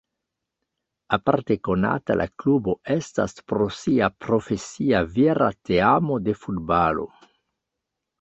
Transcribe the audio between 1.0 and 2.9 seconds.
Aparte konata la klubo